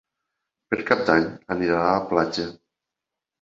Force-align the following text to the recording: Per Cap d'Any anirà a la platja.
Per 0.71 0.79
Cap 0.87 1.03
d'Any 1.09 1.27
anirà 1.57 1.77
a 1.83 1.93
la 1.99 2.09
platja. 2.15 2.49